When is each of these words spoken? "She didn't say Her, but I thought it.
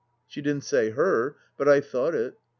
"She 0.27 0.41
didn't 0.41 0.63
say 0.63 0.89
Her, 0.89 1.35
but 1.57 1.69
I 1.69 1.79
thought 1.79 2.15
it. 2.15 2.33